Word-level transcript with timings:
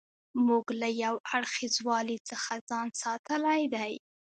موږ 0.45 0.65
له 0.81 0.89
یو 1.03 1.15
اړخیزوالي 1.35 2.17
څخه 2.29 2.53
ځان 2.69 2.87
ساتلی 3.03 3.61
دی. 3.75 3.93